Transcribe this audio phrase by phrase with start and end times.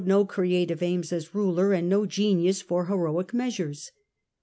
[0.03, 3.91] no creative aims as ruler, and no genius for heroic measures.